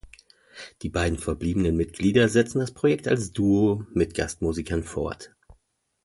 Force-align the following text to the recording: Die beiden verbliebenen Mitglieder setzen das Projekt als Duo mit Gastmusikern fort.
Die 0.81 0.89
beiden 0.89 1.19
verbliebenen 1.19 1.77
Mitglieder 1.77 2.27
setzen 2.27 2.57
das 2.57 2.71
Projekt 2.73 3.07
als 3.07 3.33
Duo 3.33 3.85
mit 3.93 4.15
Gastmusikern 4.15 4.81
fort. 4.83 5.35